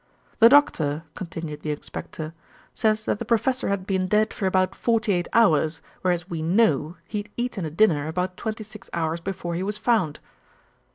[0.39, 2.33] "The doctor," continued the inspector,
[2.73, 6.97] "says that the professor had been dead for about forty eight hours, whereas we know
[7.07, 10.19] he'd eaten a dinner about twenty six hours before he was found."